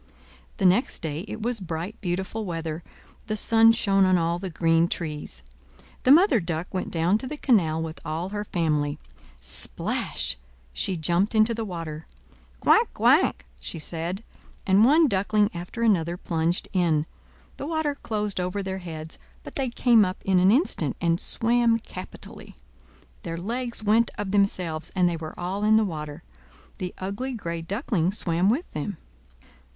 [0.57, 2.81] The next day, it was bright, beautiful weather;
[3.27, 5.43] the sun shone on all the green trees.
[6.05, 8.97] The Mother Duck went down to the canal with all her family.
[9.41, 10.37] Splash!
[10.73, 12.07] she jumped into the water.
[12.61, 12.91] "Quack!
[12.95, 14.23] quack!" she said,
[14.65, 17.05] and one duckling after another plunged in.
[17.57, 21.77] The water closed over their heads, but they came up in an instant, and swam
[21.77, 22.55] capitally;
[23.21, 26.23] their legs went of themselves, and they were all in the water.
[26.79, 28.97] The ugly gray Duckling swam with them.